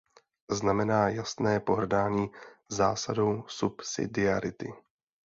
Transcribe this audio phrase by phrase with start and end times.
[0.51, 2.31] Znamená jasné pohrdání
[2.69, 4.73] zásadou subsidiarity.